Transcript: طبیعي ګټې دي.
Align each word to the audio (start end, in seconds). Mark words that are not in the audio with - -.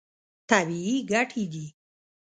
طبیعي 0.49 0.95
ګټې 1.11 1.43
دي. 1.53 1.65